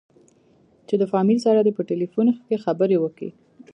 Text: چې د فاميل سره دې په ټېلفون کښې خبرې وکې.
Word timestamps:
چې 0.87 0.95
د 1.01 1.03
فاميل 1.11 1.39
سره 1.45 1.59
دې 1.65 1.71
په 1.77 1.81
ټېلفون 1.89 2.27
کښې 2.45 2.57
خبرې 2.65 2.97
وکې. 2.99 3.29